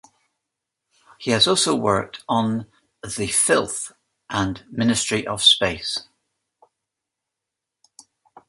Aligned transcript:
He 1.19 1.29
has 1.29 1.45
also 1.47 1.75
worked 1.75 2.23
on 2.27 2.65
"The 3.03 3.27
Filth" 3.27 3.91
and 4.31 4.65
"Ministry 4.71 5.27
of 5.27 5.43
Space". 5.43 6.07